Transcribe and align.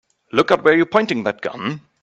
Look 0.31 0.49
out 0.49 0.63
where 0.63 0.75
you're 0.75 0.87
pointing 0.87 1.25
that 1.25 1.41
gun! 1.41 1.81